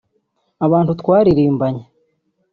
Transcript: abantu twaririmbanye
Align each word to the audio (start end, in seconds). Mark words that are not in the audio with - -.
abantu 0.65 0.91
twaririmbanye 1.01 1.83